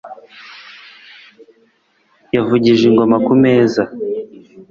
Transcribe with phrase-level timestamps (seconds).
[2.35, 3.81] Yavugije ingoma ku meza